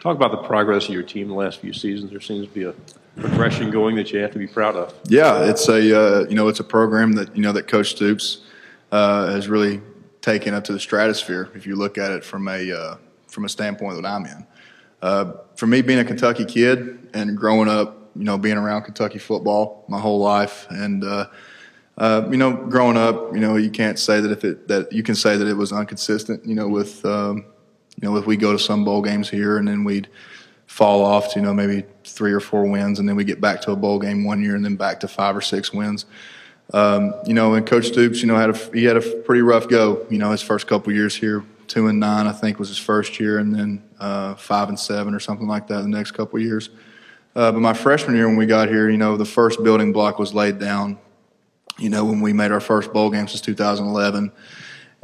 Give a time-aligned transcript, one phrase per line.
[0.00, 2.10] Talk about the progress of your team the last few seasons.
[2.10, 2.74] There seems to be a
[3.20, 4.94] progression going that you have to be proud of.
[5.04, 8.46] Yeah, it's a uh, you know it's a program that you know that Coach Stoops
[8.92, 9.82] uh, has really
[10.22, 11.50] taken up to the stratosphere.
[11.54, 12.96] If you look at it from a uh,
[13.28, 14.46] from a standpoint that I'm in,
[15.02, 19.18] uh, for me being a Kentucky kid and growing up, you know, being around Kentucky
[19.18, 21.26] football my whole life, and uh,
[21.98, 25.02] uh, you know, growing up, you know, you can't say that if it that you
[25.02, 26.46] can say that it was inconsistent.
[26.46, 27.44] You know, with um,
[28.00, 30.08] you know, if we go to some bowl games here and then we'd
[30.66, 33.60] fall off to you know maybe three or four wins, and then we get back
[33.62, 36.06] to a bowl game one year, and then back to five or six wins.
[36.72, 39.68] Um, you know, and Coach Stoops, you know, had a he had a pretty rough
[39.68, 40.06] go.
[40.08, 43.18] You know, his first couple years here, two and nine, I think, was his first
[43.18, 46.70] year, and then uh, five and seven or something like that the next couple years.
[47.34, 50.18] Uh, but my freshman year when we got here, you know, the first building block
[50.18, 50.98] was laid down.
[51.78, 54.32] You know, when we made our first bowl game since 2011,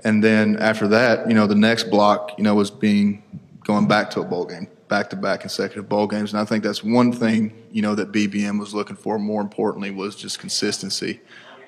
[0.05, 3.23] and then after that, you know, the next block, you know, was being
[3.65, 6.63] going back to a bowl game, back to back consecutive bowl games, and I think
[6.63, 9.19] that's one thing, you know, that BBN was looking for.
[9.19, 11.21] More importantly, was just consistency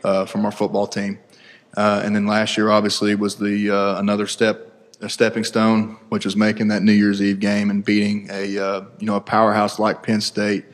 [0.05, 1.19] uh, from our football team.
[1.77, 6.25] Uh, and then last year, obviously, was the uh, another step, a stepping stone, which
[6.25, 9.79] was making that New Year's Eve game and beating a uh, you know a powerhouse
[9.79, 10.65] like Penn State,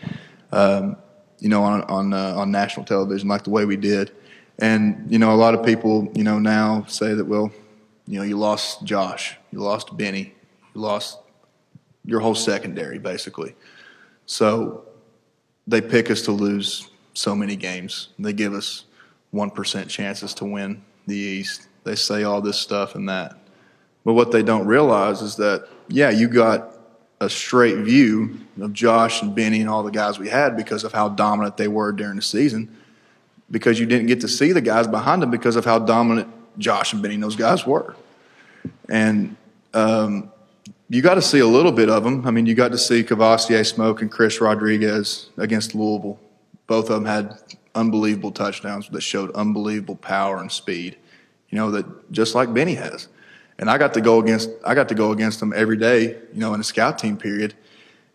[0.53, 0.97] um,
[1.39, 4.13] you know, on on uh, on national television like the way we did.
[4.59, 7.51] And you know, a lot of people, you know, now say that well,
[8.07, 10.35] you know, you lost Josh, you lost Benny,
[10.75, 11.19] you lost
[12.05, 13.55] your whole secondary basically.
[14.27, 14.85] So
[15.67, 18.09] they pick us to lose so many games.
[18.19, 18.85] They give us
[19.33, 21.69] 1% chances to win the East.
[21.85, 23.39] They say all this stuff and that.
[24.05, 26.79] But what they don't realize is that, yeah, you got
[27.21, 30.93] a straight view of Josh and Benny and all the guys we had because of
[30.93, 32.77] how dominant they were during the season,
[33.51, 36.29] because you didn't get to see the guys behind them because of how dominant
[36.59, 37.95] Josh and Benny and those guys were.
[38.89, 39.37] And
[39.73, 40.31] um,
[40.89, 42.27] you got to see a little bit of them.
[42.27, 46.19] I mean, you got to see Kavosiey Smoke and Chris Rodriguez against Louisville.
[46.67, 47.39] Both of them had
[47.75, 50.97] unbelievable touchdowns that showed unbelievable power and speed.
[51.51, 53.09] You know that just like Benny has,
[53.59, 56.17] and I got to go against I got to go against them every day.
[56.33, 57.55] You know in a scout team period,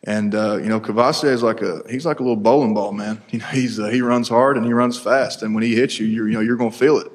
[0.06, 3.22] and uh, you know Kavosiey is like a he's like a little bowling ball man.
[3.30, 6.00] You know he's uh, he runs hard and he runs fast, and when he hits
[6.00, 7.12] you, you're, you know you're going to feel it.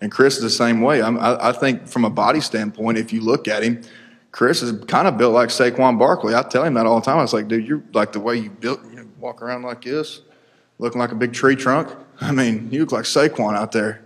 [0.00, 1.00] And Chris is the same way.
[1.00, 3.80] I, I think from a body standpoint, if you look at him,
[4.30, 6.34] Chris is kind of built like Saquon Barkley.
[6.34, 7.18] I tell him that all the time.
[7.18, 10.20] I was like, dude, you're like the way you built, you walk around like this
[10.78, 11.88] looking like a big tree trunk.
[12.20, 14.05] I mean, you look like Saquon out there.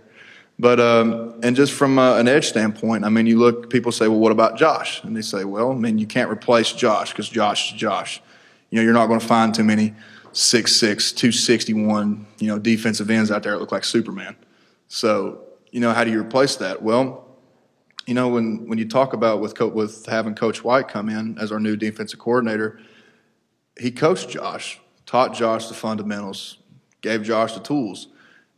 [0.61, 3.71] But um, and just from uh, an edge standpoint, I mean, you look.
[3.71, 6.71] People say, "Well, what about Josh?" And they say, "Well, I mean, you can't replace
[6.71, 8.21] Josh because Josh is Josh.
[8.69, 9.95] You know, you're not going to find too many
[10.33, 14.35] 6'6", 261, you know, defensive ends out there that look like Superman.
[14.87, 15.41] So,
[15.71, 16.83] you know, how do you replace that?
[16.83, 17.25] Well,
[18.05, 21.51] you know, when when you talk about with with having Coach White come in as
[21.51, 22.79] our new defensive coordinator,
[23.79, 26.59] he coached Josh, taught Josh the fundamentals,
[27.01, 28.09] gave Josh the tools.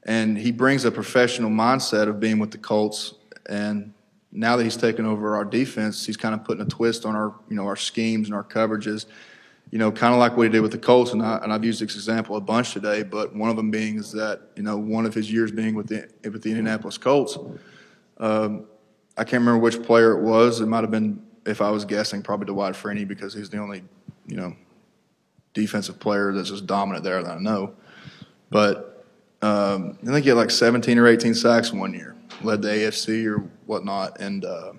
[0.06, 3.14] And he brings a professional mindset of being with the Colts.
[3.48, 3.94] And
[4.32, 7.34] now that he's taken over our defense, he's kind of putting a twist on our,
[7.50, 9.06] you know, our schemes and our coverages.
[9.72, 11.66] You know, kind of like what he did with the Colts, and, I, and I've
[11.66, 13.02] used this example a bunch today.
[13.02, 15.88] But one of them being is that you know one of his years being with
[15.88, 17.40] the with the Indianapolis Colts.
[18.18, 18.68] Um,
[19.18, 20.60] I can't remember which player it was.
[20.60, 23.84] It might have been, if I was guessing, probably Dwight Freeney because he's the only,
[24.28, 24.56] you know,
[25.54, 27.74] defensive player that's just dominant there that I know.
[28.50, 28.93] But
[29.44, 33.28] um, I think he had like 17 or 18 sacks one year, led the AFC
[33.28, 34.22] or whatnot.
[34.22, 34.72] And uh,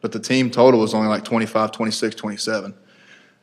[0.00, 2.74] but the team total was only like 25, 26, 27.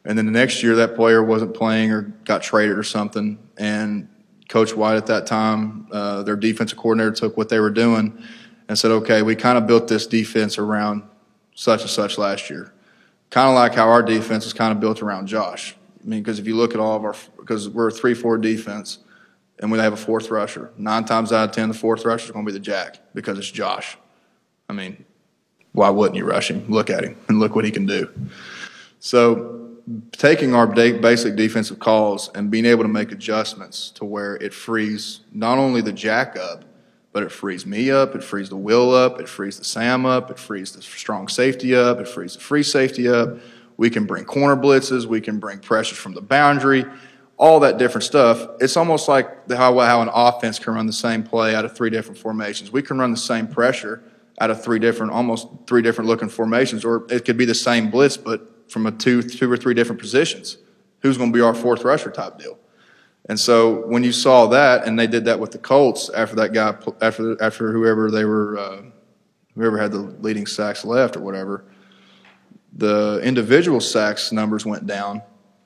[0.03, 3.39] And then the next year, that player wasn't playing or got traded or something.
[3.57, 4.09] And
[4.49, 8.21] Coach White at that time, uh, their defensive coordinator took what they were doing
[8.67, 11.03] and said, okay, we kind of built this defense around
[11.55, 12.73] such and such last year.
[13.29, 15.75] Kind of like how our defense is kind of built around Josh.
[16.03, 18.37] I mean, because if you look at all of our, because we're a 3 4
[18.37, 18.99] defense,
[19.59, 20.71] and we have a fourth rusher.
[20.77, 23.37] Nine times out of ten, the fourth rusher is going to be the jack because
[23.37, 23.97] it's Josh.
[24.69, 25.05] I mean,
[25.73, 26.65] why wouldn't you rush him?
[26.69, 28.09] Look at him and look what he can do.
[28.99, 29.55] So,
[30.11, 35.21] taking our basic defensive calls and being able to make adjustments to where it frees
[35.31, 36.63] not only the jack up,
[37.11, 40.29] but it frees me up, it frees the will up, it frees the Sam up,
[40.29, 43.37] it frees the strong safety up, it frees the free safety up.
[43.77, 46.85] We can bring corner blitzes, we can bring pressures from the boundary
[47.39, 48.45] all that different stuff.
[48.59, 51.75] It's almost like the, how, how an offense can run the same play out of
[51.75, 52.71] three different formations.
[52.71, 54.03] We can run the same pressure
[54.41, 57.89] out of three different, almost three different looking formations, or it could be the same
[57.89, 60.57] blitz, but from a two, two or three different positions.
[60.99, 62.59] Who's going to be our fourth rusher type deal?
[63.29, 66.51] And so when you saw that, and they did that with the Colts after that
[66.51, 68.81] guy, after after whoever they were, uh,
[69.55, 71.63] whoever had the leading sacks left or whatever,
[72.73, 75.21] the individual sacks numbers went down,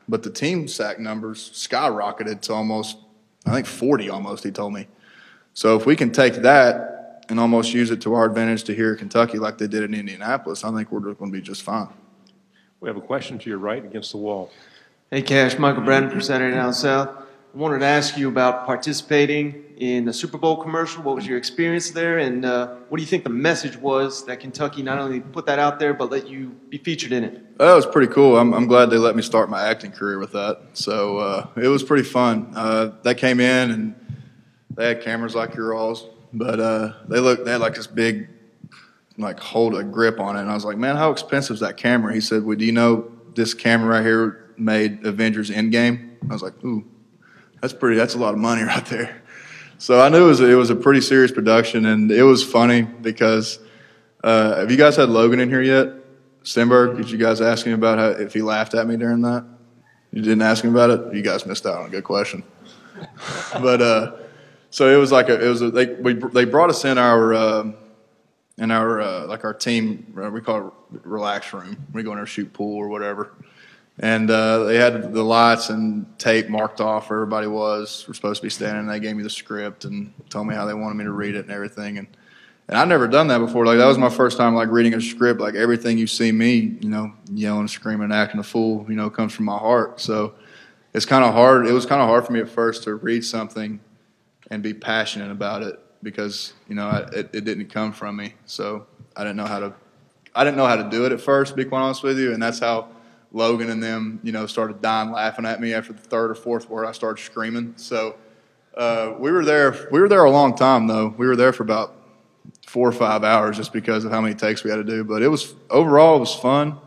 [0.07, 2.97] but the team sack numbers skyrocketed to almost,
[3.45, 4.87] I think 40 almost, he told me.
[5.53, 8.93] So if we can take that and almost use it to our advantage to here
[8.93, 11.89] at Kentucky like they did in Indianapolis, I think we're going to be just fine.
[12.79, 14.51] We have a question to your right against the wall.
[15.09, 15.57] Hey, Kash.
[15.57, 17.22] Michael Brennan from Saturday Down South.
[17.53, 21.03] I wanted to ask you about participating in the Super Bowl commercial.
[21.03, 24.39] What was your experience there, and uh, what do you think the message was that
[24.39, 27.59] Kentucky not only put that out there, but let you be featured in it?
[27.59, 28.37] That was pretty cool.
[28.37, 30.61] I'm, I'm glad they let me start my acting career with that.
[30.73, 32.51] So uh, it was pretty fun.
[32.55, 34.17] Uh, they came in and
[34.71, 37.45] they had cameras like your alls, but uh, they looked.
[37.45, 38.29] They had like this big,
[39.19, 41.77] like hold a grip on it, and I was like, man, how expensive is that
[41.77, 42.15] camera?
[42.15, 46.15] He said, well, do you know this camera right here made Avengers Endgame?
[46.27, 46.83] I was like, ooh,
[47.63, 47.95] that's pretty.
[47.95, 49.21] That's a lot of money right there.
[49.77, 52.81] So I knew it was it was a pretty serious production, and it was funny
[52.81, 53.57] because
[54.21, 55.87] uh, have you guys had Logan in here yet?
[56.43, 59.45] Stenberg, did you guys ask him about how, if he laughed at me during that?
[60.11, 61.15] You didn't ask him about it.
[61.15, 62.43] You guys missed out on a good question.
[63.53, 64.17] but uh,
[64.69, 67.33] so it was like a, it was a, they we, they brought us in our
[67.33, 67.71] uh,
[68.57, 70.73] in our uh, like our team uh, we call it
[71.05, 71.77] relax room.
[71.93, 73.31] We go in there shoot pool or whatever.
[73.99, 78.05] And uh, they had the lights and tape marked off where everybody was.
[78.07, 78.81] We're supposed to be standing.
[78.81, 81.35] And they gave me the script and told me how they wanted me to read
[81.35, 81.97] it and everything.
[81.97, 82.07] And
[82.67, 83.65] and I'd never done that before.
[83.65, 85.41] Like that was my first time like reading a script.
[85.41, 89.33] Like everything you see me, you know, yelling, screaming, acting a fool, you know, comes
[89.33, 89.99] from my heart.
[89.99, 90.35] So
[90.93, 91.67] it's kind of hard.
[91.67, 93.79] It was kind of hard for me at first to read something
[94.49, 98.33] and be passionate about it because you know I, it, it didn't come from me.
[98.45, 98.85] So
[99.15, 99.73] I didn't know how to.
[100.35, 101.51] I didn't know how to do it at first.
[101.51, 102.87] To be quite honest with you, and that's how
[103.33, 106.69] Logan and them, you know, started dying laughing at me after the third or fourth
[106.69, 106.85] word.
[106.85, 107.73] I started screaming.
[107.77, 108.15] So
[108.77, 109.89] uh, we were there.
[109.91, 111.13] We were there a long time, though.
[111.17, 111.95] We were there for about
[112.67, 115.03] four or five hours just because of how many takes we had to do.
[115.03, 116.77] But it was overall it was fun.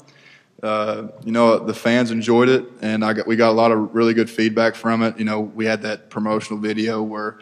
[0.63, 3.95] Uh, you know, the fans enjoyed it, and I got, we got a lot of
[3.95, 5.19] really good feedback from it.
[5.19, 7.41] You know, we had that promotional video where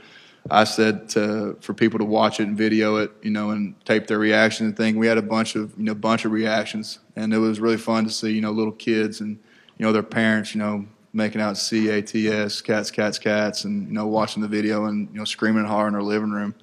[0.50, 4.06] I said to, for people to watch it and video it, you know, and tape
[4.06, 4.98] their reaction and thing.
[4.98, 8.04] We had a bunch of, you know, bunch of reactions, and it was really fun
[8.04, 9.38] to see, you know, little kids and,
[9.78, 13.64] you know, their parents, you know, making out C A T S, cats, cats, cats,
[13.64, 16.54] and you know, watching the video and you know, screaming hard in our living room.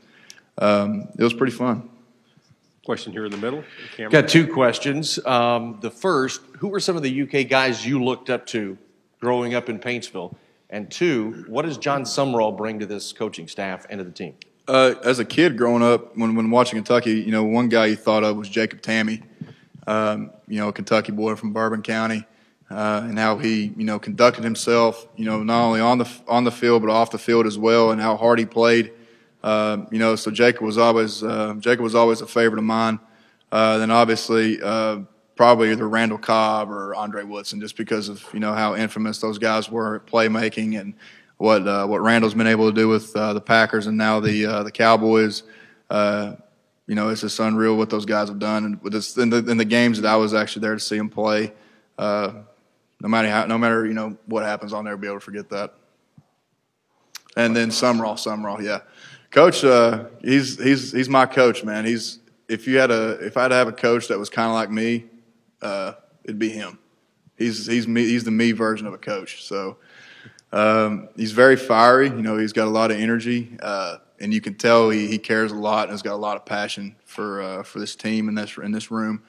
[0.57, 1.89] Um, it was pretty fun.
[2.85, 3.63] Question here in the middle.
[3.95, 4.11] Cameron.
[4.11, 5.23] Got two questions.
[5.25, 8.77] Um, the first, who were some of the UK guys you looked up to
[9.19, 10.35] growing up in Paintsville?
[10.71, 14.35] And two, what does Jon Sumrall bring to this coaching staff and to the team?
[14.67, 17.95] Uh, as a kid growing up, when, when watching Kentucky, you know, one guy you
[17.97, 19.21] thought of was Jacob Tamme,
[19.85, 22.25] um, you know, a Kentucky boy from Bourbon County,
[22.69, 26.45] uh, and how he, you know, conducted himself, you know, not only on the on
[26.45, 28.93] the field but off the field as well, and how hard he played.
[29.43, 32.99] Uh, you know, so Jacob was always uh, Jacob was always a favorite of mine.
[33.51, 34.99] Uh, then obviously uh,
[35.35, 39.37] probably either Randall Cobb or Andre Woodson, just because of you know how infamous those
[39.37, 40.93] guys were at playmaking and
[41.37, 44.45] what uh, what Randall's been able to do with uh, the Packers and now the
[44.45, 45.43] uh, the Cowboys.
[45.89, 46.35] Uh,
[46.87, 49.37] you know, it's just unreal what those guys have done, and with this, in, the,
[49.37, 51.53] in the games that I was actually there to see them play.
[51.97, 52.33] Uh,
[52.99, 55.49] no matter how, no matter you know what happens, I'll never be able to forget
[55.49, 55.73] that.
[57.37, 58.81] And then Sumrall, Sumrall, yeah,
[59.31, 59.63] coach.
[59.63, 61.85] Uh, he's he's he's my coach, man.
[61.85, 64.47] He's if you had a if I had to have a coach that was kind
[64.47, 65.05] of like me,
[65.61, 65.93] uh,
[66.23, 66.79] it'd be him.
[67.37, 68.03] He's he's me.
[68.03, 69.43] He's the me version of a coach.
[69.43, 69.77] So
[70.51, 72.07] um, he's very fiery.
[72.07, 75.17] You know, he's got a lot of energy, uh, and you can tell he, he
[75.17, 78.27] cares a lot and has got a lot of passion for uh, for this team
[78.27, 79.23] and this in this room.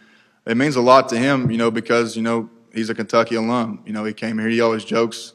[0.47, 3.83] It means a lot to him, you know, because you know he's a Kentucky alum.
[3.87, 4.49] You know, he came here.
[4.49, 5.35] He always jokes.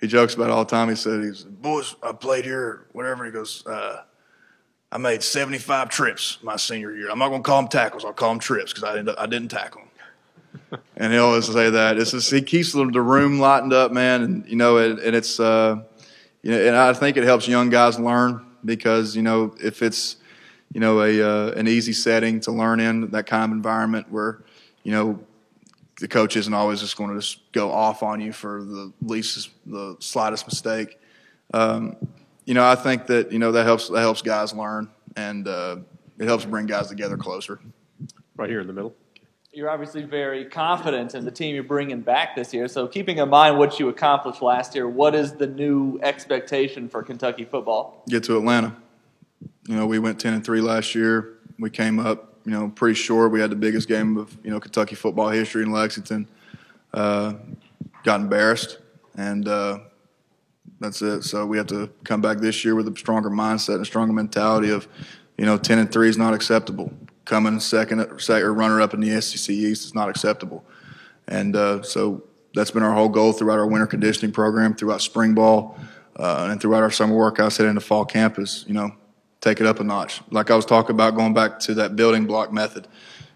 [0.00, 0.88] He jokes about all the time.
[0.88, 1.96] He said, "He's boys.
[2.02, 2.86] I played here.
[2.92, 3.64] Whatever." He goes.
[3.66, 4.02] Uh,
[4.92, 7.10] I made 75 trips my senior year.
[7.10, 8.04] I'm not going to call them tackles.
[8.04, 9.83] I'll call them trips because I didn't, I didn't tackle
[10.96, 11.98] and he always say that.
[11.98, 15.38] It's just, he keeps the, room lightened up, man, and you know, it, and it's
[15.40, 15.82] uh,
[16.42, 20.16] you know, and I think it helps young guys learn because you know if it's
[20.72, 24.42] you know a uh, an easy setting to learn in that kind of environment where
[24.82, 25.20] you know
[26.00, 29.50] the coach isn't always just going to just go off on you for the least
[29.66, 30.98] the slightest mistake.
[31.52, 31.96] Um,
[32.44, 35.76] you know, I think that you know that helps that helps guys learn and uh,
[36.18, 37.60] it helps bring guys together closer.
[38.36, 38.94] Right here in the middle
[39.54, 42.66] you're obviously very confident in the team you're bringing back this year.
[42.66, 47.02] So, keeping in mind what you accomplished last year, what is the new expectation for
[47.02, 48.02] Kentucky football?
[48.08, 48.76] Get to Atlanta.
[49.68, 51.38] You know, we went 10 and 3 last year.
[51.58, 53.30] We came up, you know, pretty short.
[53.30, 56.28] We had the biggest game of, you know, Kentucky football history in Lexington.
[56.92, 57.34] Uh,
[58.02, 58.78] got embarrassed,
[59.16, 59.78] and uh,
[60.80, 61.22] that's it.
[61.22, 64.12] So, we have to come back this year with a stronger mindset and a stronger
[64.12, 64.88] mentality of,
[65.38, 66.92] you know, 10 and 3 is not acceptable
[67.24, 70.64] coming second, second or runner up in the SEC East is not acceptable.
[71.28, 72.22] And uh, so
[72.54, 75.78] that's been our whole goal throughout our winter conditioning program, throughout spring ball,
[76.16, 78.90] uh, and throughout our summer workouts heading into fall camp is, you know,
[79.40, 80.20] take it up a notch.
[80.30, 82.86] Like I was talking about going back to that building block method.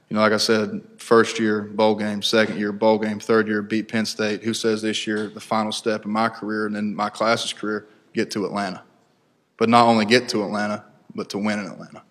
[0.08, 3.60] You know, like I said, first year bowl game, second year bowl game, third year
[3.60, 4.42] beat Penn State.
[4.42, 7.86] Who says this year the final step in my career and then my class's career
[8.14, 8.82] get to Atlanta?
[9.58, 12.02] But not only get to Atlanta, but to win in Atlanta.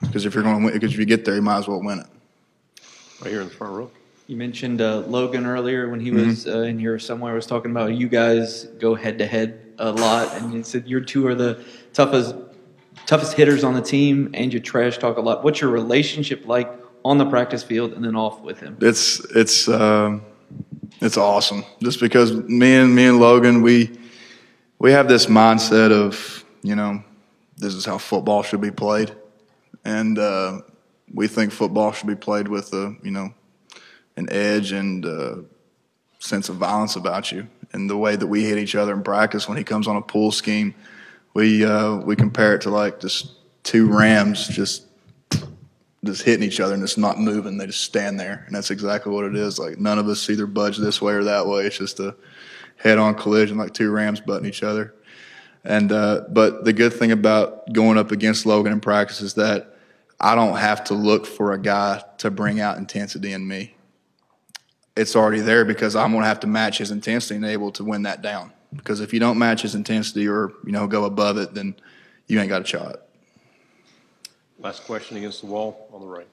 [0.00, 1.82] Because if you're going to win, because if you get there, you might as well
[1.82, 2.06] win it.
[3.20, 3.90] Right here in the front row.
[4.26, 7.32] You mentioned uh, Logan earlier when he was uh, in here somewhere.
[7.32, 10.86] I was talking about you guys go head to head a lot, and you said
[10.86, 12.36] your two are the toughest
[13.06, 15.42] toughest hitters on the team, and you trash talk a lot.
[15.42, 16.70] What's your relationship like
[17.04, 18.78] on the practice field and then off with him?
[18.80, 20.22] It's it's um,
[21.00, 21.64] it's awesome.
[21.82, 23.98] Just because me and me and Logan, we
[24.78, 27.02] we have this mindset of you know
[27.56, 29.12] this is how football should be played,
[29.84, 30.60] and uh,
[31.12, 33.34] we think football should be played with a you know
[34.16, 35.36] an edge and uh,
[36.18, 37.48] sense of violence about you.
[37.72, 40.02] And the way that we hit each other in practice when he comes on a
[40.02, 40.74] pull scheme,
[41.34, 43.32] we uh, we compare it to like just
[43.62, 44.86] two rams just
[46.04, 47.58] just hitting each other and just not moving.
[47.58, 49.58] They just stand there, and that's exactly what it is.
[49.58, 51.66] Like none of us either budge this way or that way.
[51.66, 52.16] It's just a
[52.76, 54.94] head-on collision, like two rams butting each other.
[55.64, 59.69] And uh, but the good thing about going up against Logan in practice is that
[60.20, 63.74] I don't have to look for a guy to bring out intensity in me.
[64.96, 67.84] It's already there because I'm going to have to match his intensity and able to
[67.84, 68.52] win that down.
[68.74, 71.74] Because if you don't match his intensity or you know go above it, then
[72.26, 73.02] you ain't got a shot.
[74.58, 76.28] Last question against the wall on the right.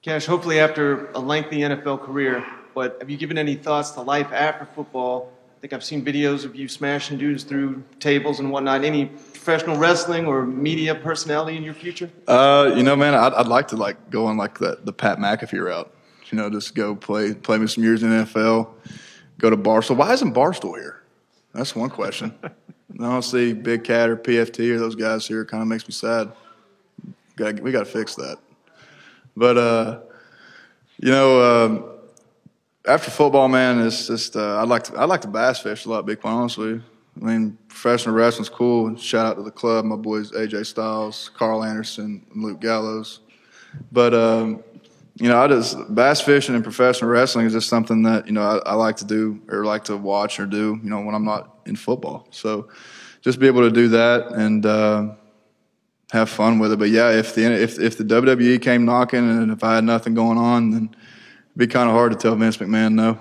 [0.00, 4.32] Kash, hopefully after a lengthy NFL career, but have you given any thoughts to life
[4.32, 5.32] after football?
[5.64, 8.84] Think I've seen videos of you smashing dudes through tables and whatnot.
[8.84, 12.10] Any professional wrestling or media personality in your future?
[12.28, 15.16] Uh, you know, man, I'd, I'd like to like go on like the, the Pat
[15.16, 15.90] McAfee route.
[16.30, 18.68] You know, just go play play me some years in the NFL,
[19.38, 19.96] go to Barstool.
[19.96, 21.02] Why isn't Barstool here?
[21.54, 22.34] That's one question.
[22.44, 22.50] I
[22.98, 25.46] don't see Big Cat or PFT or those guys here.
[25.46, 26.30] Kind of makes me sad.
[27.36, 28.36] Got we got to fix that.
[29.34, 30.00] But uh,
[30.98, 31.93] you know, um,
[32.86, 35.90] after football, man, it's just uh, I'd like to I'd like to bass fish a
[35.90, 36.06] lot.
[36.06, 36.80] Big quite honestly.
[37.20, 38.96] I mean, professional wrestling's cool.
[38.96, 43.20] Shout out to the club, my boys AJ Styles, Karl Anderson, and Luke Gallows.
[43.92, 44.62] But um,
[45.16, 48.42] you know, I just bass fishing and professional wrestling is just something that you know
[48.42, 50.78] I, I like to do or like to watch or do.
[50.82, 52.26] You know, when I'm not in football.
[52.30, 52.68] So
[53.22, 54.64] just be able to do that and.
[54.66, 55.14] Uh,
[56.12, 56.78] have fun with it.
[56.78, 60.14] But yeah, if the if if the WWE came knocking and if I had nothing
[60.14, 60.96] going on, then
[61.54, 63.18] it'd be kind of hard to tell Vince McMahon no.